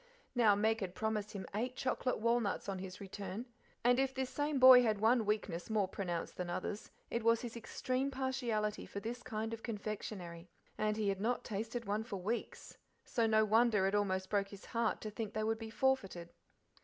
Now 0.33 0.55
Meg 0.55 0.79
had 0.79 0.95
promised 0.95 1.33
him 1.33 1.45
eight 1.53 1.75
chocolate 1.75 2.17
walnuts 2.17 2.67
on 2.67 2.79
his 2.79 2.99
return, 2.99 3.45
and 3.83 3.99
if 3.99 4.15
this 4.15 4.31
same 4.31 4.57
boy 4.57 4.81
had 4.81 4.99
one 4.99 5.27
weakness 5.27 5.69
more 5.69 5.87
pronounced 5.87 6.37
than 6.37 6.49
others, 6.49 6.89
it 7.11 7.21
was 7.23 7.41
his 7.41 7.55
extreme 7.55 8.09
partiality 8.09 8.87
for 8.87 8.99
this 8.99 9.21
kind 9.21 9.53
of 9.53 9.61
confectionery, 9.61 10.49
and 10.75 10.97
he 10.97 11.09
had 11.09 11.21
not 11.21 11.43
tasted 11.43 11.85
one 11.85 12.03
for 12.03 12.17
weeks, 12.17 12.77
so 13.05 13.27
no 13.27 13.45
wonder 13.45 13.85
it 13.85 13.93
almost 13.93 14.31
broke 14.31 14.47
his 14.47 14.65
heart 14.65 15.01
to 15.01 15.11
think 15.11 15.35
they 15.35 15.43
would 15.43 15.59
be 15.59 15.69
forfeited. 15.69 16.31